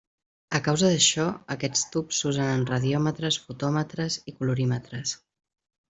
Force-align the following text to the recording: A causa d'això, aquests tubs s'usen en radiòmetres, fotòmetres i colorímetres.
A 0.59 0.61
causa 0.67 0.87
d'això, 0.93 1.25
aquests 1.57 1.85
tubs 1.97 2.21
s'usen 2.23 2.49
en 2.55 2.65
radiòmetres, 2.73 3.41
fotòmetres 3.47 4.19
i 4.33 4.35
colorímetres. 4.41 5.19